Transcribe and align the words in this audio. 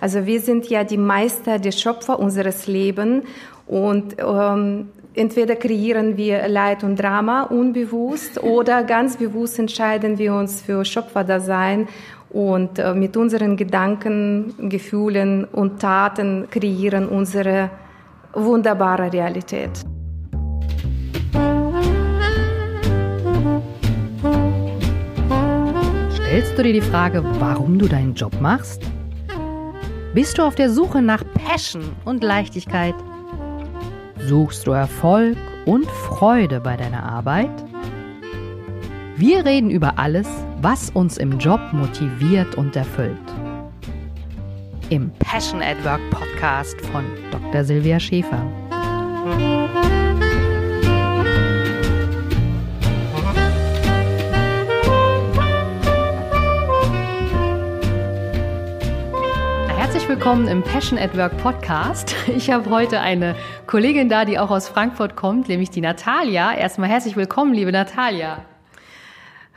Also 0.00 0.26
wir 0.26 0.40
sind 0.40 0.68
ja 0.68 0.84
die 0.84 0.96
Meister, 0.96 1.58
die 1.58 1.72
Schöpfer 1.72 2.18
unseres 2.18 2.66
Lebens 2.66 3.24
und 3.66 4.16
ähm, 4.18 4.88
entweder 5.14 5.56
kreieren 5.56 6.16
wir 6.16 6.46
Leid 6.48 6.84
und 6.84 6.96
Drama 6.96 7.42
unbewusst 7.42 8.42
oder 8.42 8.84
ganz 8.84 9.16
bewusst 9.16 9.58
entscheiden 9.58 10.16
wir 10.18 10.34
uns 10.34 10.62
für 10.62 10.84
Schöpferdasein 10.84 11.88
und 12.30 12.78
äh, 12.78 12.94
mit 12.94 13.16
unseren 13.16 13.56
Gedanken, 13.56 14.54
Gefühlen 14.68 15.44
und 15.44 15.80
Taten 15.80 16.46
kreieren 16.50 17.08
unsere 17.08 17.70
wunderbare 18.34 19.12
Realität. 19.12 19.70
Stellst 26.12 26.58
du 26.58 26.62
dir 26.62 26.74
die 26.74 26.80
Frage, 26.82 27.24
warum 27.40 27.78
du 27.78 27.88
deinen 27.88 28.14
Job 28.14 28.38
machst? 28.40 28.82
Bist 30.14 30.38
du 30.38 30.42
auf 30.42 30.54
der 30.54 30.70
Suche 30.70 31.02
nach 31.02 31.22
Passion 31.34 31.84
und 32.04 32.24
Leichtigkeit? 32.24 32.94
Suchst 34.26 34.66
du 34.66 34.72
Erfolg 34.72 35.36
und 35.66 35.86
Freude 35.86 36.60
bei 36.60 36.76
deiner 36.76 37.02
Arbeit? 37.02 37.50
Wir 39.16 39.44
reden 39.44 39.70
über 39.70 39.98
alles, 39.98 40.26
was 40.62 40.90
uns 40.90 41.18
im 41.18 41.38
Job 41.38 41.60
motiviert 41.72 42.54
und 42.54 42.74
erfüllt. 42.74 43.18
Im 44.88 45.10
Passion 45.18 45.60
at 45.60 45.76
Work 45.84 46.00
Podcast 46.10 46.80
von 46.86 47.04
Dr. 47.30 47.64
Silvia 47.64 48.00
Schäfer. 48.00 48.42
Willkommen 60.18 60.48
im 60.48 60.64
Passion 60.64 60.98
at 60.98 61.16
Work 61.16 61.36
Podcast. 61.36 62.16
Ich 62.26 62.50
habe 62.50 62.70
heute 62.70 62.98
eine 62.98 63.36
Kollegin 63.68 64.08
da, 64.08 64.24
die 64.24 64.36
auch 64.36 64.50
aus 64.50 64.68
Frankfurt 64.68 65.14
kommt, 65.14 65.48
nämlich 65.48 65.70
die 65.70 65.80
Natalia. 65.80 66.56
Erstmal 66.56 66.88
herzlich 66.88 67.14
willkommen, 67.14 67.54
liebe 67.54 67.70
Natalia. 67.70 68.44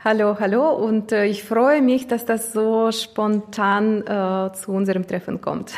Hallo, 0.04 0.36
hallo 0.38 0.70
und 0.70 1.10
äh, 1.10 1.24
ich 1.24 1.42
freue 1.42 1.82
mich, 1.82 2.06
dass 2.06 2.26
das 2.26 2.52
so 2.52 2.92
spontan 2.92 4.02
äh, 4.02 4.52
zu 4.52 4.70
unserem 4.70 5.04
Treffen 5.04 5.40
kommt. 5.40 5.74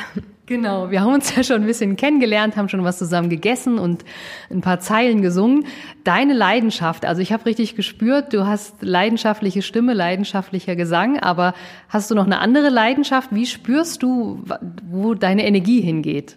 Genau, 0.46 0.90
wir 0.90 1.00
haben 1.00 1.14
uns 1.14 1.34
ja 1.34 1.42
schon 1.42 1.62
ein 1.62 1.66
bisschen 1.66 1.96
kennengelernt, 1.96 2.56
haben 2.56 2.68
schon 2.68 2.84
was 2.84 2.98
zusammen 2.98 3.30
gegessen 3.30 3.78
und 3.78 4.04
ein 4.50 4.60
paar 4.60 4.78
Zeilen 4.78 5.22
gesungen. 5.22 5.66
Deine 6.04 6.34
Leidenschaft, 6.34 7.06
also 7.06 7.22
ich 7.22 7.32
habe 7.32 7.46
richtig 7.46 7.76
gespürt, 7.76 8.34
du 8.34 8.46
hast 8.46 8.82
leidenschaftliche 8.82 9.62
Stimme, 9.62 9.94
leidenschaftlicher 9.94 10.76
Gesang, 10.76 11.18
aber 11.18 11.54
hast 11.88 12.10
du 12.10 12.14
noch 12.14 12.26
eine 12.26 12.40
andere 12.40 12.68
Leidenschaft? 12.68 13.30
Wie 13.32 13.46
spürst 13.46 14.02
du, 14.02 14.44
wo 14.90 15.14
deine 15.14 15.46
Energie 15.46 15.80
hingeht? 15.80 16.36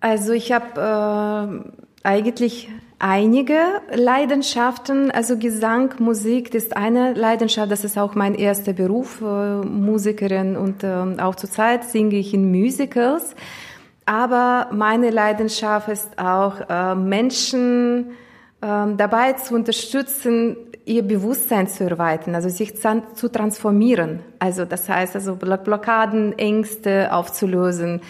Also 0.00 0.32
ich 0.32 0.50
habe 0.50 1.62
äh, 1.70 1.81
eigentlich 2.02 2.68
einige 2.98 3.58
Leidenschaften. 3.92 5.10
Also 5.10 5.36
Gesang, 5.36 5.94
Musik 5.98 6.54
ist 6.54 6.76
eine 6.76 7.14
Leidenschaft. 7.14 7.70
Das 7.70 7.84
ist 7.84 7.98
auch 7.98 8.14
mein 8.14 8.34
erster 8.34 8.72
Beruf, 8.72 9.20
äh, 9.20 9.24
Musikerin 9.24 10.56
und 10.56 10.84
äh, 10.84 11.20
auch 11.20 11.34
zurzeit 11.34 11.84
singe 11.84 12.16
ich 12.16 12.32
in 12.32 12.50
Musicals. 12.50 13.34
Aber 14.06 14.68
meine 14.72 15.10
Leidenschaft 15.10 15.88
ist 15.88 16.18
auch 16.18 16.60
äh, 16.68 16.94
Menschen 16.94 18.12
ähm, 18.62 18.96
dabei 18.96 19.34
zu 19.34 19.54
unterstützen, 19.54 20.56
ihr 20.84 21.02
Bewusstsein 21.02 21.68
zu 21.68 21.84
erweitern, 21.84 22.34
also 22.34 22.48
sich 22.48 22.74
zu 22.76 23.28
transformieren. 23.30 24.20
Also 24.40 24.64
das 24.64 24.88
heißt, 24.88 25.14
also 25.14 25.36
Blockaden, 25.36 26.36
Ängste 26.38 27.12
aufzulösen 27.12 28.00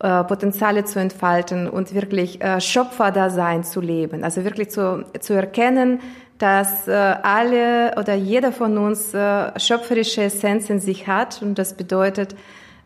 äh, 0.00 0.22
Potenziale 0.22 0.84
zu 0.84 1.00
entfalten 1.00 1.68
und 1.68 1.92
wirklich 1.92 2.40
äh, 2.40 2.60
Schöpferdasein 2.60 3.64
zu 3.64 3.80
leben. 3.80 4.22
Also 4.22 4.44
wirklich 4.44 4.70
zu, 4.70 5.04
zu 5.18 5.32
erkennen, 5.34 5.98
dass 6.38 6.86
äh, 6.86 6.92
alle 6.92 7.96
oder 7.98 8.14
jeder 8.14 8.52
von 8.52 8.78
uns 8.78 9.12
äh, 9.12 9.58
schöpferische 9.58 10.22
Essenz 10.22 10.70
in 10.70 10.78
sich 10.78 11.08
hat 11.08 11.42
und 11.42 11.58
das 11.58 11.74
bedeutet, 11.74 12.36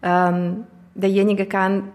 ähm, 0.02 0.64
derjenige 0.94 1.44
kann 1.44 1.92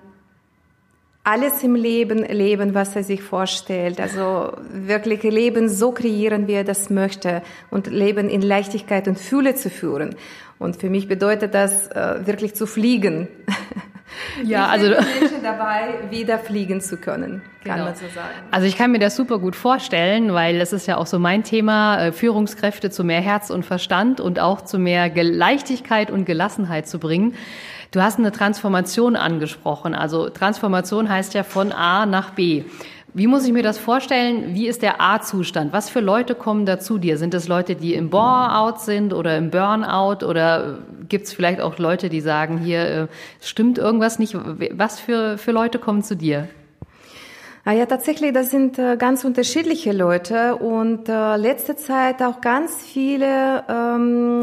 alles 1.24 1.64
im 1.64 1.74
Leben 1.74 2.20
leben, 2.20 2.75
was 2.75 2.96
er 2.96 3.03
sich 3.03 3.24
vorstellt. 3.24 4.00
Also 4.00 4.53
wirklich 4.72 5.24
Leben 5.24 5.68
so 5.68 5.91
kreieren, 5.91 6.47
wie 6.47 6.53
er 6.53 6.64
das 6.64 6.91
möchte 6.91 7.41
und 7.72 7.88
Leben 7.88 8.30
in 8.30 8.41
Leichtigkeit 8.41 9.08
und 9.08 9.20
Fühle 9.20 9.56
zu 9.56 9.70
führen. 9.70 10.16
Und 10.58 10.78
für 10.78 10.90
mich 10.90 11.09
bedeutet 11.09 11.53
das 11.53 11.90
wirklich 11.90 12.56
zu 12.56 12.66
fliegen. 12.66 13.28
Ja, 14.44 14.67
also 14.67 14.89
Menschen 14.89 15.44
dabei, 15.44 15.95
wieder 16.09 16.39
fliegen 16.39 16.81
zu 16.81 16.97
können, 16.97 17.41
kann 17.63 17.75
genau. 17.75 17.85
man 17.85 17.95
so 17.95 18.07
sagen. 18.07 18.29
Also 18.51 18.67
ich 18.67 18.78
kann 18.78 18.91
mir 18.91 19.00
das 19.00 19.16
super 19.16 19.39
gut 19.39 19.55
vorstellen, 19.55 20.33
weil 20.33 20.59
es 20.61 20.73
ist 20.73 20.88
ja 20.88 20.97
auch 20.97 21.07
so 21.07 21.19
mein 21.19 21.44
Thema, 21.44 22.00
äh, 22.00 22.11
Führungskräfte 22.11 22.89
zu 22.89 23.03
mehr 23.03 23.22
Herz 23.22 23.50
und 23.50 23.66
Verstand 23.66 24.19
und 24.19 24.39
auch 24.39 24.61
zu 24.61 24.79
mehr 24.79 25.11
Leichtigkeit 25.13 26.11
und 26.11 26.25
Gelassenheit 26.25 26.88
zu 26.88 27.00
bringen. 27.00 27.35
Du 27.91 28.01
hast 28.01 28.19
eine 28.19 28.31
Transformation 28.31 29.16
angesprochen. 29.16 29.95
Also 29.95 30.29
Transformation 30.29 31.09
heißt 31.09 31.34
ja 31.34 31.44
von 31.44 31.72
A 31.72 32.05
nach 32.05 32.31
B. 32.31 32.63
Wie 33.13 33.28
muss 33.28 33.45
ich 33.45 33.53
mir 33.53 33.63
das 33.63 33.78
vorstellen? 33.78 34.53
Wie 34.53 34.68
ist 34.68 34.81
der 34.81 35.01
A-Zustand? 35.01 35.73
Was 35.73 35.90
für 35.90 36.01
Leute 36.01 36.35
kommen 36.35 36.66
da 36.66 36.78
zu 36.79 36.97
dir? 36.97 37.18
Sind 37.18 37.34
es 37.34 37.47
Leute, 37.47 37.75
die 37.75 37.94
im 37.94 38.09
Bore-out 38.09 38.81
sind 38.81 39.13
oder 39.13 39.38
im 39.38 39.50
Burnout? 39.50 40.25
Oder 40.25 40.79
gibt 41.07 41.25
es 41.25 41.34
vielleicht 41.34 41.62
auch 41.62 41.78
Leute, 41.78 42.09
die 42.09 42.22
sagen, 42.22 42.57
hier 42.57 42.85
äh, 42.85 43.07
stimmt 43.41 43.78
irgendwas 43.78 44.19
nicht? 44.19 44.35
Was 44.72 45.00
für, 45.00 45.38
für 45.38 45.51
Leute 45.51 45.79
kommen 45.79 46.03
zu 46.03 46.16
dir? 46.16 46.50
Ah 47.63 47.73
ja, 47.73 47.85
tatsächlich, 47.85 48.34
das 48.34 48.51
sind 48.51 48.78
äh, 48.78 48.97
ganz 48.97 49.25
unterschiedliche 49.25 49.91
Leute 49.94 50.56
und 50.56 51.09
äh, 51.09 51.35
letzte 51.38 51.75
Zeit 51.75 52.22
auch 52.22 52.40
ganz 52.40 52.81
viele 52.81 53.63
ähm, 53.67 54.40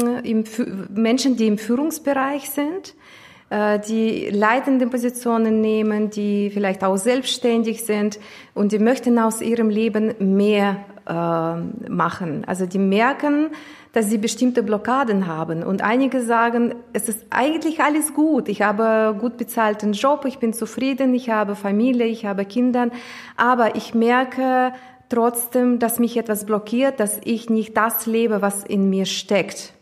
Menschen, 0.93 1.35
die 1.35 1.47
im 1.47 1.57
Führungsbereich 1.57 2.49
sind 2.49 2.89
äh, 2.89 3.04
die 3.51 4.29
leitende 4.31 4.87
Positionen 4.87 5.61
nehmen, 5.61 6.09
die 6.09 6.49
vielleicht 6.49 6.83
auch 6.83 6.97
selbstständig 6.97 7.83
sind 7.83 8.19
und 8.55 8.71
die 8.71 8.79
möchten 8.79 9.19
aus 9.19 9.39
ihrem 9.39 9.69
Leben 9.69 10.15
mehr 10.35 10.77
äh, 11.07 11.89
machen. 11.89 12.43
Also 12.47 12.65
die 12.65 12.79
merken, 12.79 13.51
dass 13.93 14.09
sie 14.09 14.17
bestimmte 14.17 14.63
Blockaden 14.63 15.27
haben. 15.27 15.63
Und 15.63 15.83
einige 15.83 16.21
sagen, 16.21 16.73
es 16.93 17.07
ist 17.07 17.27
eigentlich 17.29 17.79
alles 17.79 18.13
gut. 18.15 18.49
Ich 18.49 18.63
habe 18.63 19.15
gut 19.17 19.37
bezahlten 19.37 19.93
Job, 19.93 20.25
ich 20.25 20.39
bin 20.39 20.51
zufrieden, 20.51 21.13
ich 21.13 21.29
habe 21.29 21.55
Familie, 21.55 22.07
ich 22.07 22.25
habe 22.25 22.43
Kinder, 22.43 22.89
aber 23.37 23.75
ich 23.75 23.93
merke 23.93 24.73
trotzdem, 25.07 25.77
dass 25.77 25.99
mich 25.99 26.17
etwas 26.17 26.45
blockiert, 26.45 26.99
dass 26.99 27.21
ich 27.23 27.49
nicht 27.51 27.77
das 27.77 28.07
lebe, 28.07 28.41
was 28.41 28.63
in 28.63 28.89
mir 28.89 29.05
steckt. 29.05 29.74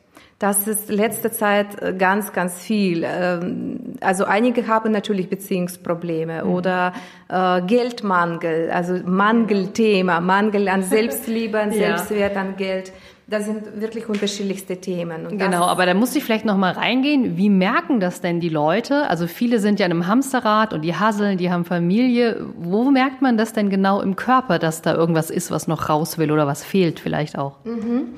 Das 0.43 0.67
ist 0.67 0.89
letzte 0.89 1.31
Zeit 1.31 1.81
äh, 1.81 1.93
ganz, 1.93 2.33
ganz 2.33 2.59
viel. 2.59 3.05
Ähm, 3.07 3.95
also 4.01 4.25
einige 4.25 4.67
haben 4.67 4.91
natürlich 4.91 5.29
Beziehungsprobleme 5.29 6.43
mhm. 6.43 6.51
oder 6.51 6.91
äh, 7.29 7.61
Geldmangel, 7.61 8.69
also 8.69 8.95
Mangelthema, 9.05 10.19
Mangel 10.19 10.67
an 10.67 10.83
Selbstliebe, 10.83 11.61
an 11.61 11.71
ja. 11.71 11.97
Selbstwert, 11.97 12.35
an 12.35 12.57
Geld. 12.57 12.91
Das 13.25 13.45
sind 13.45 13.79
wirklich 13.79 14.09
unterschiedlichste 14.09 14.81
Themen. 14.81 15.27
Und 15.27 15.37
genau, 15.37 15.63
aber 15.63 15.85
da 15.85 15.93
muss 15.93 16.13
ich 16.13 16.25
vielleicht 16.25 16.43
noch 16.43 16.57
mal 16.57 16.73
reingehen. 16.73 17.37
Wie 17.37 17.49
merken 17.49 18.01
das 18.01 18.19
denn 18.19 18.41
die 18.41 18.49
Leute? 18.49 19.09
Also 19.09 19.27
viele 19.27 19.59
sind 19.59 19.79
ja 19.79 19.85
in 19.85 19.93
einem 19.93 20.07
Hamsterrad 20.07 20.73
und 20.73 20.81
die 20.81 20.93
hasseln, 20.93 21.37
die 21.37 21.51
haben 21.51 21.63
Familie. 21.63 22.45
Wo 22.57 22.91
merkt 22.91 23.21
man 23.21 23.37
das 23.37 23.53
denn 23.53 23.69
genau 23.69 24.01
im 24.01 24.17
Körper, 24.17 24.59
dass 24.59 24.81
da 24.81 24.93
irgendwas 24.93 25.29
ist, 25.29 25.51
was 25.51 25.69
noch 25.69 25.87
raus 25.87 26.17
will 26.17 26.33
oder 26.33 26.47
was 26.47 26.65
fehlt 26.65 26.99
vielleicht 26.99 27.37
auch? 27.37 27.63
Mhm. 27.63 28.15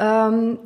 Ähm, 0.00 0.58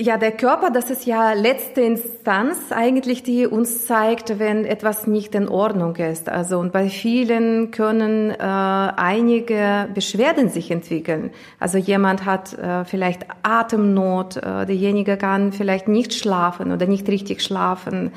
ja, 0.00 0.16
der 0.16 0.32
Körper, 0.32 0.70
das 0.70 0.90
ist 0.90 1.06
ja 1.06 1.34
letzte 1.34 1.80
Instanz 1.80 2.72
eigentlich, 2.72 3.22
die 3.22 3.46
uns 3.46 3.86
zeigt, 3.86 4.40
wenn 4.40 4.64
etwas 4.64 5.06
nicht 5.06 5.36
in 5.36 5.48
Ordnung 5.48 5.94
ist. 5.94 6.28
Also 6.28 6.58
und 6.58 6.72
bei 6.72 6.88
vielen 6.88 7.70
können 7.70 8.30
äh, 8.30 8.34
einige 8.38 9.88
Beschwerden 9.94 10.48
sich 10.48 10.72
entwickeln. 10.72 11.30
Also 11.60 11.78
jemand 11.78 12.24
hat 12.24 12.58
äh, 12.58 12.84
vielleicht 12.84 13.26
Atemnot, 13.44 14.36
äh, 14.36 14.66
derjenige 14.66 15.16
kann 15.16 15.52
vielleicht 15.52 15.86
nicht 15.86 16.12
schlafen 16.12 16.72
oder 16.72 16.86
nicht 16.86 17.08
richtig 17.08 17.40
schlafen. 17.40 18.10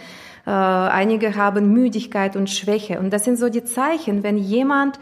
Äh, 0.47 0.49
einige 0.49 1.35
haben 1.35 1.71
Müdigkeit 1.73 2.35
und 2.35 2.49
Schwäche. 2.49 2.97
Und 2.97 3.13
das 3.13 3.23
sind 3.23 3.37
so 3.37 3.49
die 3.49 3.65
Zeichen, 3.65 4.23
wenn 4.23 4.39
jemand 4.39 4.97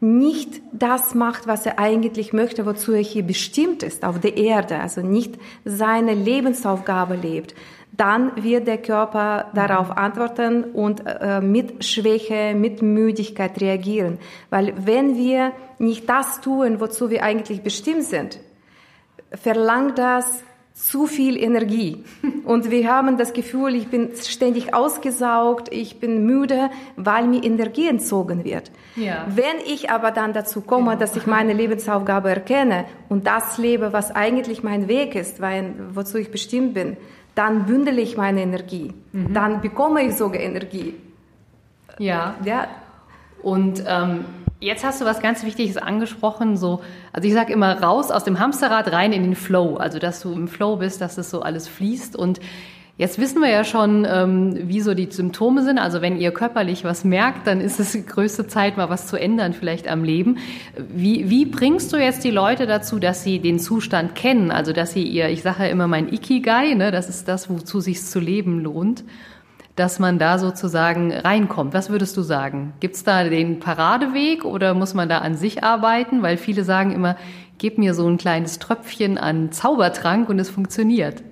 nicht 0.00 0.62
das 0.72 1.14
macht, 1.14 1.46
was 1.46 1.66
er 1.66 1.78
eigentlich 1.78 2.32
möchte, 2.32 2.64
wozu 2.64 2.92
er 2.92 3.02
hier 3.02 3.22
bestimmt 3.22 3.82
ist 3.82 4.04
auf 4.04 4.18
der 4.18 4.36
Erde, 4.36 4.80
also 4.80 5.02
nicht 5.02 5.34
seine 5.64 6.14
Lebensaufgabe 6.14 7.16
lebt, 7.16 7.54
dann 7.92 8.42
wird 8.42 8.66
der 8.66 8.78
Körper 8.78 9.50
darauf 9.54 9.90
antworten 9.90 10.64
und 10.64 11.02
äh, 11.04 11.42
mit 11.42 11.84
Schwäche, 11.84 12.54
mit 12.54 12.80
Müdigkeit 12.80 13.60
reagieren. 13.60 14.18
Weil 14.48 14.72
wenn 14.86 15.16
wir 15.16 15.52
nicht 15.78 16.08
das 16.08 16.40
tun, 16.40 16.80
wozu 16.80 17.10
wir 17.10 17.22
eigentlich 17.22 17.62
bestimmt 17.62 18.04
sind, 18.04 18.38
verlangt 19.32 19.98
das 19.98 20.42
zu 20.82 21.06
viel 21.06 21.36
Energie. 21.36 22.04
Und 22.44 22.70
wir 22.70 22.90
haben 22.90 23.18
das 23.18 23.32
Gefühl, 23.32 23.74
ich 23.74 23.88
bin 23.88 24.10
ständig 24.16 24.74
ausgesaugt, 24.74 25.72
ich 25.72 26.00
bin 26.00 26.24
müde, 26.24 26.70
weil 26.96 27.26
mir 27.26 27.44
Energie 27.44 27.86
entzogen 27.86 28.44
wird. 28.44 28.70
Ja. 28.96 29.26
Wenn 29.28 29.58
ich 29.66 29.90
aber 29.90 30.10
dann 30.10 30.32
dazu 30.32 30.62
komme, 30.62 30.90
genau. 30.90 30.98
dass 30.98 31.16
ich 31.16 31.26
meine 31.26 31.52
Lebensaufgabe 31.52 32.30
erkenne 32.30 32.86
und 33.08 33.26
das 33.26 33.58
lebe, 33.58 33.92
was 33.92 34.10
eigentlich 34.14 34.62
mein 34.62 34.88
Weg 34.88 35.14
ist, 35.14 35.40
weil, 35.40 35.74
wozu 35.92 36.18
ich 36.18 36.30
bestimmt 36.30 36.74
bin, 36.74 36.96
dann 37.34 37.66
bündel 37.66 37.98
ich 37.98 38.16
meine 38.16 38.42
Energie. 38.42 38.92
Mhm. 39.12 39.34
Dann 39.34 39.60
bekomme 39.60 40.02
ich 40.02 40.16
sogar 40.16 40.40
Energie. 40.40 40.94
Ja. 41.98 42.36
Ja. 42.44 42.68
Und 43.42 43.84
ähm, 43.86 44.24
Jetzt 44.62 44.84
hast 44.84 45.00
du 45.00 45.06
was 45.06 45.20
ganz 45.20 45.42
Wichtiges 45.42 45.78
angesprochen, 45.78 46.58
so, 46.58 46.82
also 47.14 47.26
ich 47.26 47.32
sage 47.32 47.50
immer 47.50 47.82
raus 47.82 48.10
aus 48.10 48.24
dem 48.24 48.38
Hamsterrad 48.38 48.92
rein 48.92 49.14
in 49.14 49.22
den 49.22 49.34
Flow, 49.34 49.76
also 49.76 49.98
dass 49.98 50.20
du 50.20 50.32
im 50.32 50.48
Flow 50.48 50.76
bist, 50.76 51.00
dass 51.00 51.14
das 51.14 51.30
so 51.30 51.40
alles 51.40 51.66
fließt 51.66 52.14
und 52.14 52.40
Jetzt 52.98 53.18
wissen 53.18 53.40
wir 53.40 53.48
ja 53.48 53.64
schon, 53.64 54.06
ähm, 54.06 54.68
wie 54.68 54.82
so 54.82 54.92
die 54.92 55.10
Symptome 55.10 55.62
sind. 55.62 55.78
Also 55.78 56.02
wenn 56.02 56.18
ihr 56.18 56.32
körperlich 56.32 56.84
was 56.84 57.02
merkt, 57.02 57.46
dann 57.46 57.62
ist 57.62 57.80
es 57.80 57.92
die 57.92 58.04
größte 58.06 58.46
Zeit, 58.46 58.76
mal 58.76 58.90
was 58.90 59.06
zu 59.06 59.16
ändern, 59.16 59.54
vielleicht 59.54 59.88
am 59.88 60.04
Leben. 60.04 60.36
Wie, 60.76 61.30
wie 61.30 61.46
bringst 61.46 61.94
du 61.94 61.96
jetzt 61.96 62.24
die 62.24 62.30
Leute 62.30 62.66
dazu, 62.66 62.98
dass 62.98 63.24
sie 63.24 63.38
den 63.38 63.58
Zustand 63.58 64.14
kennen? 64.16 64.50
Also 64.50 64.74
dass 64.74 64.92
sie 64.92 65.02
ihr, 65.02 65.30
ich 65.30 65.40
sage 65.40 65.62
ja 65.62 65.70
immer 65.70 65.88
mein 65.88 66.12
Ikigai, 66.12 66.74
ne, 66.74 66.90
das 66.90 67.08
ist 67.08 67.26
das, 67.26 67.48
wozu 67.48 67.80
sich 67.80 68.02
zu 68.02 68.20
leben 68.20 68.60
lohnt 68.60 69.02
dass 69.80 69.98
man 69.98 70.18
da 70.18 70.38
sozusagen 70.38 71.10
reinkommt. 71.10 71.72
Was 71.72 71.88
würdest 71.88 72.14
du 72.18 72.20
sagen? 72.20 72.74
Gibt 72.80 72.96
es 72.96 73.02
da 73.02 73.24
den 73.24 73.60
Paradeweg 73.60 74.44
oder 74.44 74.74
muss 74.74 74.92
man 74.92 75.08
da 75.08 75.18
an 75.20 75.36
sich 75.36 75.64
arbeiten? 75.64 76.20
Weil 76.20 76.36
viele 76.36 76.64
sagen 76.64 76.92
immer, 76.92 77.16
gib 77.56 77.78
mir 77.78 77.94
so 77.94 78.06
ein 78.06 78.18
kleines 78.18 78.58
Tröpfchen 78.58 79.16
an 79.16 79.52
Zaubertrank 79.52 80.28
und 80.28 80.38
es 80.38 80.50
funktioniert. 80.50 81.22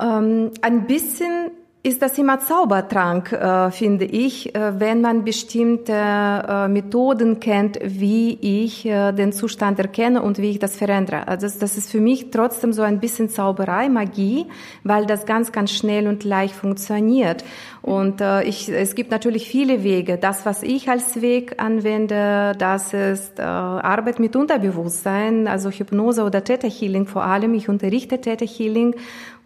Ähm, 0.00 0.50
ein 0.60 0.88
bisschen 0.88 1.52
ist 1.86 2.02
das 2.02 2.18
immer 2.18 2.40
Zaubertrank, 2.40 3.30
äh, 3.30 3.70
finde 3.70 4.06
ich, 4.06 4.52
äh, 4.56 4.80
wenn 4.80 5.00
man 5.00 5.24
bestimmte 5.24 5.92
äh, 5.92 6.66
Methoden 6.66 7.38
kennt, 7.38 7.78
wie 7.80 8.36
ich 8.40 8.84
äh, 8.86 9.12
den 9.12 9.32
Zustand 9.32 9.78
erkenne 9.78 10.20
und 10.20 10.38
wie 10.38 10.50
ich 10.50 10.58
das 10.58 10.74
verändere. 10.74 11.28
Also 11.28 11.46
das, 11.46 11.58
das, 11.58 11.78
ist 11.78 11.92
für 11.92 12.00
mich 12.00 12.30
trotzdem 12.32 12.72
so 12.72 12.82
ein 12.82 12.98
bisschen 12.98 13.28
Zauberei, 13.28 13.88
Magie, 13.88 14.46
weil 14.82 15.06
das 15.06 15.26
ganz, 15.26 15.52
ganz 15.52 15.70
schnell 15.70 16.08
und 16.08 16.24
leicht 16.24 16.56
funktioniert. 16.56 17.44
Und 17.82 18.20
äh, 18.20 18.42
ich, 18.42 18.68
es 18.68 18.96
gibt 18.96 19.12
natürlich 19.12 19.48
viele 19.48 19.84
Wege. 19.84 20.18
Das, 20.18 20.44
was 20.44 20.64
ich 20.64 20.88
als 20.90 21.22
Weg 21.22 21.62
anwende, 21.62 22.52
das 22.58 22.92
ist 22.94 23.38
äh, 23.38 23.42
Arbeit 23.42 24.18
mit 24.18 24.34
Unterbewusstsein, 24.34 25.46
also 25.46 25.70
Hypnose 25.70 26.24
oder 26.24 26.42
Theta 26.42 26.66
Healing 26.66 27.06
vor 27.06 27.22
allem. 27.22 27.54
Ich 27.54 27.68
unterrichte 27.68 28.20
Theta 28.20 28.44
Healing 28.44 28.96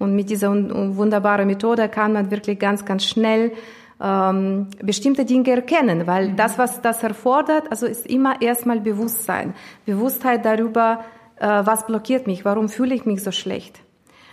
und 0.01 0.15
mit 0.15 0.31
dieser 0.31 0.51
wunderbaren 0.51 1.47
Methode 1.47 1.91
kann 1.91 2.15
man 2.15 2.30
wirklich 2.31 2.59
ganz, 2.59 2.85
ganz 2.85 3.05
schnell 3.05 3.53
ähm, 4.01 4.69
bestimmte 4.83 5.25
Dinge 5.25 5.51
erkennen, 5.51 6.07
weil 6.07 6.31
mhm. 6.31 6.37
das, 6.37 6.59
was 6.59 6.81
das 6.81 7.03
erfordert, 7.03 7.71
also 7.71 7.87
ist 7.87 8.07
immer 8.07 8.41
erstmal 8.41 8.81
Bewusstsein. 8.81 9.55
Bewusstheit 9.85 10.45
darüber, 10.45 11.05
äh, 11.39 11.47
was 11.47 11.87
blockiert 11.87 12.27
mich, 12.27 12.45
warum 12.45 12.69
fühle 12.69 12.95
ich 12.95 13.05
mich 13.05 13.23
so 13.23 13.31
schlecht. 13.31 13.81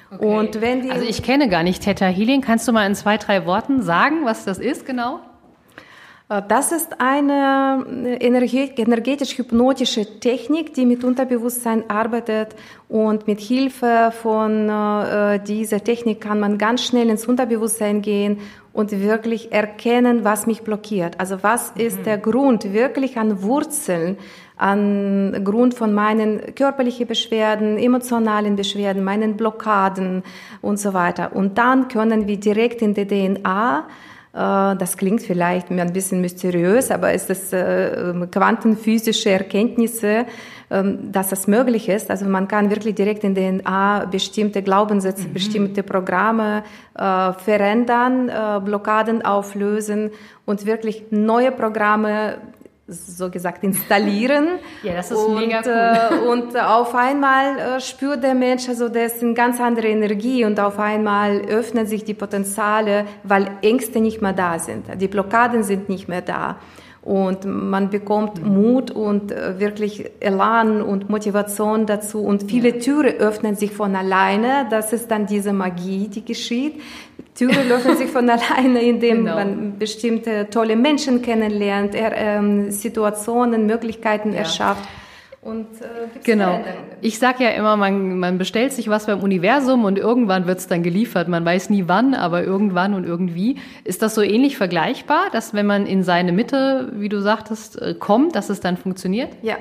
Okay. 0.09 0.25
Und 0.25 0.61
wenn 0.61 0.83
die 0.83 0.91
also 0.91 1.05
ich 1.05 1.21
kenne 1.21 1.49
gar 1.49 1.63
nicht 1.63 1.83
Theta 1.83 2.05
Healing. 2.05 2.41
Kannst 2.41 2.67
du 2.67 2.71
mal 2.71 2.85
in 2.85 2.95
zwei, 2.95 3.17
drei 3.17 3.45
Worten 3.45 3.81
sagen, 3.81 4.23
was 4.23 4.45
das 4.45 4.57
ist 4.57 4.85
genau? 4.85 5.19
Äh, 6.29 6.41
das 6.47 6.71
ist 6.71 6.99
eine 6.99 7.85
energetisch-hypnotische 8.19 10.19
Technik, 10.19 10.73
die 10.73 10.85
mit 10.85 11.03
Unterbewusstsein 11.03 11.89
arbeitet 11.89 12.55
und 12.89 13.27
mit 13.27 13.39
Hilfe 13.39 14.11
von 14.21 14.69
äh, 14.69 15.39
dieser 15.39 15.83
Technik 15.83 16.21
kann 16.21 16.39
man 16.39 16.57
ganz 16.57 16.83
schnell 16.83 17.09
ins 17.09 17.27
Unterbewusstsein 17.27 18.01
gehen 18.01 18.39
und 18.73 18.91
wirklich 18.91 19.51
erkennen, 19.51 20.23
was 20.23 20.45
mich 20.45 20.61
blockiert. 20.61 21.19
Also 21.19 21.41
was 21.41 21.71
ist 21.71 21.99
mhm. 21.99 22.03
der 22.03 22.17
Grund 22.19 22.73
wirklich 22.73 23.17
an 23.17 23.41
Wurzeln 23.41 24.17
an 24.59 25.43
Grund 25.43 25.75
von 25.75 25.93
meinen 25.93 26.55
körperlichen 26.55 27.05
Beschwerden, 27.05 27.77
emotionalen 27.77 28.55
Beschwerden, 28.55 29.03
meinen 29.03 29.37
Blockaden 29.37 30.23
und 30.63 30.79
so 30.79 30.95
weiter. 30.95 31.35
Und 31.35 31.59
dann 31.59 31.89
können 31.89 32.27
wir 32.27 32.37
direkt 32.37 32.81
in 32.81 32.95
der 32.95 33.07
DNA 33.07 33.85
äh, 33.87 33.91
das 34.33 34.97
klingt 34.97 35.21
vielleicht 35.21 35.71
ein 35.71 35.93
bisschen 35.93 36.21
mysteriös, 36.21 36.91
aber 36.91 37.11
es 37.13 37.29
ist 37.29 37.53
äh, 37.53 38.13
quantenphysische 38.31 39.31
Erkenntnisse, 39.31 40.25
ähm, 40.69 41.11
dass 41.11 41.29
das 41.29 41.47
möglich 41.47 41.89
ist. 41.89 42.11
Also 42.11 42.25
man 42.25 42.47
kann 42.47 42.69
wirklich 42.69 42.93
direkt 42.95 43.23
in 43.23 43.35
DNA 43.35 44.05
bestimmte 44.11 44.61
Glaubenssätze, 44.61 45.27
mhm. 45.27 45.33
bestimmte 45.33 45.81
Programme 45.83 46.63
äh, 46.95 47.33
verändern, 47.33 48.31
Blockaden 48.63 49.23
auflösen 49.23 50.11
und 50.45 50.65
wirklich 50.65 51.05
neue 51.09 51.51
Programme 51.51 52.37
so 52.87 53.29
gesagt 53.29 53.63
installieren. 53.63 54.59
ja, 54.83 54.93
das 54.93 55.11
ist 55.11 55.17
und, 55.17 55.35
mega 55.35 55.61
cool. 55.65 56.17
Äh, 56.17 56.29
und 56.29 56.57
auf 56.57 56.95
einmal 56.95 57.57
äh, 57.57 57.79
spürt 57.81 58.23
der 58.23 58.33
Mensch, 58.33 58.69
also 58.69 58.87
das 58.89 59.15
ist 59.15 59.23
eine 59.23 59.33
ganz 59.33 59.59
andere 59.59 59.87
Energie 59.87 60.45
und 60.45 60.59
auf 60.59 60.79
einmal 60.79 61.41
öffnen 61.41 61.85
sich 61.85 62.03
die 62.03 62.13
Potenziale, 62.13 63.05
weil 63.23 63.51
Ängste 63.61 63.99
nicht 63.99 64.21
mehr 64.21 64.33
da 64.33 64.57
sind. 64.59 64.85
Die 65.01 65.07
Blockaden 65.07 65.63
sind 65.63 65.89
nicht 65.89 66.07
mehr 66.07 66.21
da. 66.21 66.57
Und 67.07 67.45
man 67.45 67.89
bekommt 67.89 68.43
mhm. 68.43 68.53
Mut 68.53 68.91
und 68.91 69.31
äh, 69.31 69.59
wirklich 69.59 70.11
Elan 70.19 70.81
und 70.81 71.09
Motivation 71.09 71.85
dazu. 71.85 72.21
Und 72.21 72.49
viele 72.49 72.79
Türen 72.79 73.15
öffnen 73.15 73.55
sich 73.55 73.71
von 73.71 73.95
alleine. 73.95 74.67
Das 74.69 74.91
ist 74.91 75.09
dann 75.09 75.25
diese 75.25 75.53
Magie, 75.53 76.09
die 76.09 76.25
geschieht. 76.25 76.81
Türen 77.37 77.71
öffnen 77.71 77.97
sich 77.97 78.09
von 78.09 78.29
alleine, 78.29 78.81
indem 78.81 79.25
genau. 79.25 79.35
man 79.35 79.77
bestimmte 79.77 80.49
tolle 80.49 80.75
Menschen 80.75 81.21
kennenlernt, 81.21 81.93
er, 81.95 82.15
ähm, 82.15 82.71
Situationen, 82.71 83.65
Möglichkeiten 83.65 84.33
ja. 84.33 84.39
erschafft. 84.39 84.83
Und, 85.47 85.67
äh, 85.81 86.19
genau. 86.25 86.59
Ich 86.99 87.19
sage 87.19 87.45
ja 87.45 87.51
immer, 87.51 87.77
man, 87.77 88.19
man 88.19 88.37
bestellt 88.37 88.73
sich 88.73 88.89
was 88.89 89.05
beim 89.05 89.21
Universum 89.21 89.85
und 89.85 89.97
irgendwann 89.97 90.45
wird 90.45 90.57
es 90.57 90.67
dann 90.67 90.83
geliefert. 90.83 91.29
Man 91.29 91.45
weiß 91.45 91.69
nie 91.69 91.85
wann, 91.87 92.15
aber 92.15 92.43
irgendwann 92.43 92.93
und 92.93 93.05
irgendwie. 93.05 93.55
Ist 93.85 94.01
das 94.01 94.13
so 94.13 94.21
ähnlich 94.21 94.57
vergleichbar, 94.57 95.29
dass 95.31 95.53
wenn 95.53 95.65
man 95.65 95.85
in 95.85 96.03
seine 96.03 96.33
Mitte, 96.33 96.91
wie 96.95 97.07
du 97.07 97.21
sagtest, 97.21 97.81
äh, 97.81 97.93
kommt, 97.93 98.35
dass 98.35 98.49
es 98.49 98.59
dann 98.59 98.75
funktioniert? 98.75 99.29
Ja. 99.41 99.55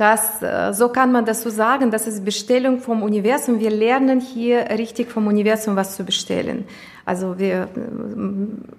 Das, 0.00 0.40
äh, 0.40 0.72
so 0.72 0.88
kann 0.88 1.12
man 1.12 1.26
das 1.26 1.42
so 1.42 1.50
sagen, 1.50 1.90
das 1.90 2.06
ist 2.06 2.24
Bestellung 2.24 2.78
vom 2.78 3.02
Universum. 3.02 3.60
Wir 3.60 3.68
lernen 3.68 4.18
hier 4.18 4.70
richtig 4.70 5.10
vom 5.10 5.26
Universum 5.26 5.76
was 5.76 5.94
zu 5.94 6.04
bestellen. 6.04 6.64
Also 7.04 7.38
wir 7.38 7.68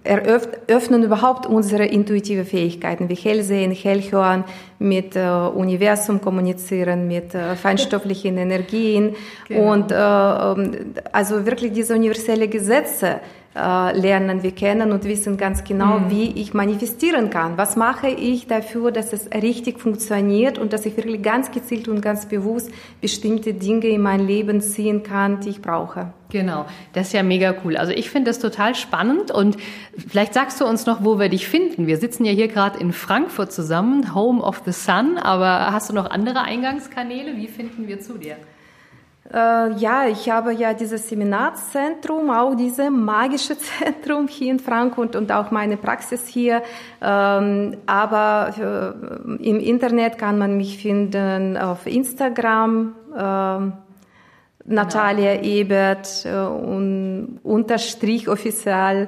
äh, 0.03 0.15
eröffnen 0.15 1.03
überhaupt 1.03 1.45
unsere 1.45 1.85
intuitive 1.85 2.43
Fähigkeiten, 2.43 3.07
wie 3.07 3.13
hellsehen, 3.13 3.71
hellhören, 3.71 4.45
mit 4.79 5.15
äh, 5.15 5.29
Universum 5.29 6.21
kommunizieren, 6.21 7.07
mit 7.07 7.35
äh, 7.35 7.55
feinstofflichen 7.55 8.35
Energien 8.47 9.15
genau. 9.47 9.73
und 9.73 9.91
äh, 9.91 9.95
ähm, 9.95 10.95
also 11.11 11.45
wirklich 11.45 11.71
diese 11.73 11.93
universelle 11.93 12.47
Gesetze 12.47 13.19
lernen 13.53 14.43
wir 14.43 14.51
kennen 14.51 14.91
und 14.91 15.03
wissen 15.03 15.35
ganz 15.35 15.63
genau, 15.63 15.99
mhm. 15.99 16.11
wie 16.11 16.31
ich 16.39 16.53
manifestieren 16.53 17.29
kann. 17.29 17.57
Was 17.57 17.75
mache 17.75 18.07
ich 18.07 18.47
dafür, 18.47 18.91
dass 18.91 19.11
es 19.11 19.29
richtig 19.31 19.79
funktioniert 19.79 20.57
und 20.57 20.71
dass 20.71 20.85
ich 20.85 20.95
wirklich 20.95 21.21
ganz 21.21 21.51
gezielt 21.51 21.87
und 21.89 22.01
ganz 22.01 22.27
bewusst 22.27 22.71
bestimmte 23.01 23.53
Dinge 23.53 23.87
in 23.87 24.01
mein 24.01 24.25
Leben 24.25 24.61
ziehen 24.61 25.03
kann, 25.03 25.41
die 25.41 25.49
ich 25.49 25.61
brauche. 25.61 26.13
Genau, 26.29 26.65
das 26.93 27.07
ist 27.07 27.13
ja 27.13 27.23
mega 27.23 27.53
cool. 27.65 27.75
Also 27.75 27.91
ich 27.91 28.09
finde 28.09 28.31
das 28.31 28.39
total 28.39 28.73
spannend 28.73 29.31
und 29.31 29.57
vielleicht 29.97 30.33
sagst 30.33 30.61
du 30.61 30.65
uns 30.65 30.85
noch, 30.85 31.03
wo 31.03 31.19
wir 31.19 31.27
dich 31.27 31.45
finden. 31.45 31.87
Wir 31.87 31.97
sitzen 31.97 32.23
ja 32.23 32.31
hier 32.31 32.47
gerade 32.47 32.79
in 32.79 32.93
Frankfurt 32.93 33.51
zusammen, 33.51 34.15
Home 34.15 34.41
of 34.41 34.61
the 34.65 34.71
Sun, 34.71 35.17
aber 35.17 35.73
hast 35.73 35.89
du 35.89 35.93
noch 35.93 36.09
andere 36.09 36.41
Eingangskanäle? 36.41 37.35
Wie 37.35 37.47
finden 37.47 37.89
wir 37.89 37.99
zu 37.99 38.17
dir? 38.17 38.37
Äh, 39.33 39.73
ja, 39.77 40.07
ich 40.07 40.29
habe 40.29 40.51
ja 40.51 40.73
dieses 40.73 41.07
Seminarzentrum, 41.07 42.29
auch 42.29 42.53
dieses 42.55 42.89
magische 42.89 43.57
Zentrum 43.79 44.27
hier 44.27 44.51
in 44.51 44.59
Frankfurt 44.59 45.15
und 45.15 45.31
auch 45.31 45.51
meine 45.51 45.77
Praxis 45.77 46.27
hier. 46.27 46.61
Ähm, 47.01 47.77
aber 47.85 48.97
äh, 49.39 49.47
im 49.47 49.59
Internet 49.59 50.17
kann 50.17 50.37
man 50.37 50.57
mich 50.57 50.77
finden 50.79 51.57
auf 51.57 51.85
Instagram. 51.87 52.93
Äh, 53.15 53.71
Natalia 54.63 55.33
ja. 55.33 55.41
Ebert 55.41 56.25
äh, 56.25 56.35
und 56.35 57.39
unterstrich 57.43 58.27
offiziell. 58.27 59.07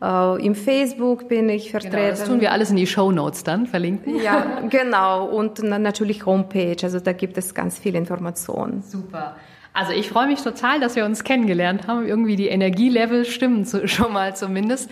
Im 0.00 0.54
Facebook 0.54 1.28
bin 1.28 1.48
ich 1.48 1.70
vertreten. 1.70 1.96
Genau, 1.96 2.10
das 2.10 2.24
tun 2.24 2.40
wir 2.42 2.52
alles 2.52 2.68
in 2.68 2.76
die 2.76 2.86
Show 2.86 3.10
Notes 3.10 3.42
dann 3.42 3.66
verlinken. 3.66 4.20
Ja, 4.20 4.60
genau. 4.68 5.24
Und 5.24 5.62
natürlich 5.62 6.26
Homepage. 6.26 6.76
Also 6.82 7.00
da 7.00 7.12
gibt 7.12 7.38
es 7.38 7.54
ganz 7.54 7.78
viele 7.78 7.96
Informationen. 7.96 8.82
Super. 8.82 9.34
Also 9.74 9.90
ich 9.90 10.08
freue 10.08 10.28
mich 10.28 10.40
total, 10.40 10.78
dass 10.78 10.94
wir 10.94 11.04
uns 11.04 11.24
kennengelernt 11.24 11.88
haben. 11.88 12.06
Irgendwie 12.06 12.36
die 12.36 12.46
Energielevel 12.46 13.24
stimmen 13.24 13.64
zu, 13.64 13.88
schon 13.88 14.12
mal 14.12 14.34
zumindest. 14.36 14.88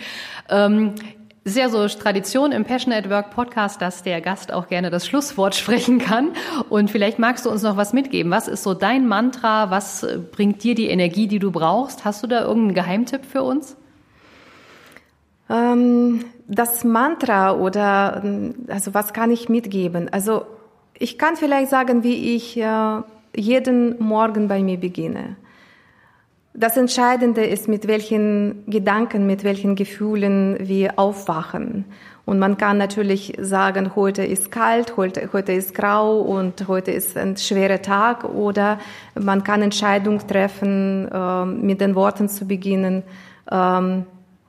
Ähm, 0.51 0.97
ist 1.45 1.57
ja 1.57 1.69
so 1.69 1.87
Tradition 1.87 2.53
im 2.53 2.65
Passion 2.65 2.93
at 2.93 3.09
Work 3.09 3.31
Podcast, 3.31 3.81
dass 3.81 4.03
der 4.03 4.21
Gast 4.21 4.53
auch 4.53 4.67
gerne 4.67 4.91
das 4.91 5.07
Schlusswort 5.07 5.55
sprechen 5.57 6.01
kann. 6.01 6.33
Und 6.69 6.91
vielleicht 6.91 7.21
magst 7.21 7.47
du 7.47 7.51
uns 7.51 7.63
noch 7.63 7.77
was 7.77 7.93
mitgeben. 7.93 8.33
Was 8.33 8.49
ist 8.49 8.65
so 8.65 8.75
dein 8.75 9.07
Mantra? 9.07 9.71
Was 9.71 10.05
bringt 10.33 10.65
dir 10.65 10.75
die 10.75 10.89
Energie, 10.89 11.29
die 11.29 11.39
du 11.39 11.53
brauchst? 11.53 12.05
Hast 12.05 12.25
du 12.25 12.27
da 12.27 12.43
irgendeinen 12.43 12.75
Geheimtipp 12.75 13.25
für 13.25 13.45
uns? 13.45 13.77
Ähm, 15.49 16.25
das 16.49 16.83
Mantra 16.83 17.53
oder 17.53 18.21
also 18.67 18.95
was 18.95 19.13
kann 19.13 19.31
ich 19.31 19.49
mitgeben? 19.49 20.13
Also 20.13 20.45
ich 20.99 21.19
kann 21.19 21.37
vielleicht 21.37 21.71
sagen, 21.71 22.03
wie 22.03 22.35
ich 22.35 22.57
äh, 22.57 23.03
jeden 23.35 24.03
Morgen 24.03 24.49
bei 24.49 24.63
mir 24.63 24.79
beginne. 24.79 25.37
Das 26.55 26.77
Entscheidende 26.77 27.45
ist, 27.45 27.67
mit 27.67 27.89
welchen 27.89 28.65
Gedanken, 28.67 29.27
mit 29.27 29.43
welchen 29.43 29.75
Gefühlen 29.75 30.59
wir 30.61 30.99
aufwachen. 30.99 31.87
Und 32.25 32.39
man 32.39 32.57
kann 32.57 32.79
natürlich 32.79 33.35
sagen, 33.41 33.97
heute 33.97 34.23
ist 34.25 34.53
kalt, 34.53 34.97
heute, 34.97 35.31
heute 35.33 35.53
ist 35.53 35.75
grau 35.75 36.21
und 36.21 36.69
heute 36.69 36.91
ist 36.91 37.17
ein 37.17 37.37
schwerer 37.37 37.81
Tag. 37.81 38.25
Oder 38.25 38.79
man 39.19 39.43
kann 39.43 39.63
Entscheidungen 39.63 40.27
treffen, 40.29 41.09
äh, 41.11 41.45
mit 41.47 41.81
den 41.81 41.95
Worten 41.95 42.29
zu 42.29 42.47
beginnen, 42.47 43.03
ähm, 43.51 44.05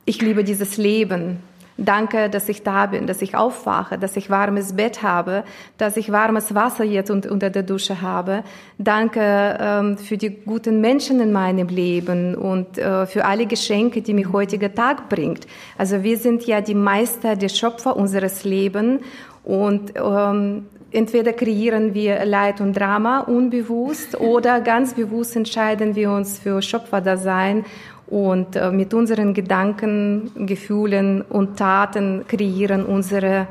ich 0.06 0.22
liebe 0.22 0.44
dieses 0.44 0.75
Leben. 0.78 1.40
Danke, 1.77 2.30
dass 2.30 2.50
ich 2.50 2.62
da 2.62 2.86
bin, 2.86 3.08
dass 3.08 3.22
ich 3.24 3.36
aufwache, 3.36 3.98
dass 3.98 4.15
ich 4.15 4.30
warmes 4.30 4.75
Bett 4.75 5.01
habe, 5.01 5.44
dass 5.77 5.98
ich 5.98 6.12
warmes 6.12 6.53
Wasser 6.53 6.84
jetzt 6.84 7.10
unter 7.10 7.50
der 7.50 7.63
Dusche 7.63 8.01
habe. 8.01 8.44
Danke 8.77 9.58
ähm, 9.60 9.98
für 9.98 10.18
die 10.18 10.30
guten 10.30 10.82
Menschen 10.82 11.20
in 11.20 11.32
meinem 11.32 11.68
Leben 11.68 12.36
und 12.36 12.77
äh, 12.77 13.08
für 13.08 13.25
alle 13.25 13.48
Geschenke, 13.48 14.03
die 14.03 14.13
mir 14.13 14.32
heutiger 14.32 14.74
Tag 14.74 15.10
bringt. 15.10 15.48
Also 15.77 16.03
wir 16.03 16.18
sind 16.18 16.46
ja 16.46 16.62
die 16.62 16.75
Meister, 16.75 17.36
die 17.36 17.50
Schöpfer 17.50 17.96
unseres 17.96 18.44
Lebens 18.44 19.01
und 19.44 19.94
ähm, 19.96 20.68
entweder 20.92 21.34
kreieren 21.34 21.94
wir 21.94 22.24
Leid 22.25 22.62
und 22.62 22.74
Drama 22.74 23.22
unbewusst 23.22 24.20
oder 24.20 24.62
ganz 24.62 24.94
bewusst 24.94 25.36
entscheiden 25.36 25.96
wir 25.96 26.12
uns 26.12 26.39
für 26.39 26.62
Schöpferdasein 26.62 27.65
und 28.08 28.56
äh, 28.56 28.72
mit 28.72 28.94
unseren 28.94 29.34
Gedanken, 29.34 30.32
Gefühlen 30.46 31.22
und 31.22 31.58
Taten 31.58 32.26
kreieren 32.28 32.86
unsere 32.86 33.48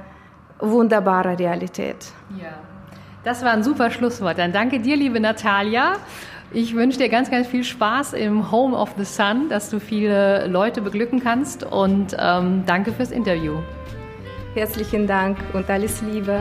wunderbare 0.58 1.38
Realität. 1.38 1.96
Ja, 2.40 2.54
das 3.24 3.44
war 3.44 3.52
ein 3.52 3.62
super 3.62 3.90
Schlusswort. 3.90 4.38
Dann 4.38 4.52
danke 4.52 4.80
dir, 4.80 4.96
liebe 4.96 5.20
Natalia. 5.20 5.94
Ich 6.52 6.74
wünsche 6.74 6.98
dir 6.98 7.08
ganz, 7.08 7.30
ganz 7.30 7.46
viel 7.46 7.64
Spaß 7.64 8.12
im 8.12 8.52
Home 8.52 8.76
of 8.76 8.94
the 8.98 9.04
Sun, 9.04 9.48
dass 9.48 9.70
du 9.70 9.80
viele 9.80 10.46
Leute 10.46 10.82
beglücken 10.82 11.22
kannst 11.22 11.64
und 11.64 12.14
ähm, 12.18 12.64
danke 12.66 12.92
fürs 12.92 13.10
Interview. 13.10 13.54
Herzlichen 14.54 15.06
Dank 15.06 15.38
und 15.54 15.70
alles 15.70 16.02
Liebe. 16.02 16.40